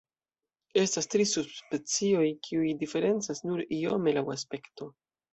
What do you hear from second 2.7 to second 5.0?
diferencas nur iome laŭ aspekto.